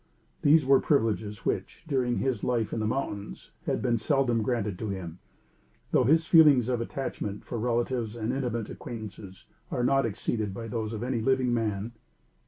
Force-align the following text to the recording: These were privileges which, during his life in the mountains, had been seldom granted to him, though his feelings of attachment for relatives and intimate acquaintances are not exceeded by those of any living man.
These 0.41 0.65
were 0.65 0.79
privileges 0.79 1.45
which, 1.45 1.83
during 1.87 2.17
his 2.17 2.43
life 2.43 2.73
in 2.73 2.79
the 2.79 2.87
mountains, 2.87 3.51
had 3.67 3.83
been 3.83 3.99
seldom 3.99 4.41
granted 4.41 4.79
to 4.79 4.89
him, 4.89 5.19
though 5.91 6.05
his 6.05 6.25
feelings 6.25 6.69
of 6.69 6.81
attachment 6.81 7.45
for 7.45 7.59
relatives 7.59 8.15
and 8.15 8.33
intimate 8.33 8.71
acquaintances 8.71 9.45
are 9.69 9.83
not 9.83 10.07
exceeded 10.07 10.55
by 10.55 10.67
those 10.69 10.91
of 10.93 11.03
any 11.03 11.21
living 11.21 11.53
man. 11.53 11.91